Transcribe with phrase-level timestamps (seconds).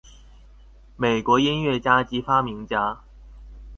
[0.97, 3.03] 美国音乐家及发明家。